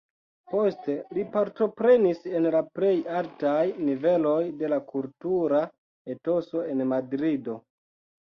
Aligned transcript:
Poste 0.51 0.93
li 1.17 1.23
partoprenis 1.35 2.21
en 2.39 2.47
la 2.55 2.61
plej 2.79 2.93
altaj 3.19 3.59
niveloj 3.89 4.39
de 4.63 4.71
la 4.73 4.79
kultura 4.93 5.61
etoso 6.15 6.65
en 6.73 6.85
Madrido. 6.95 7.59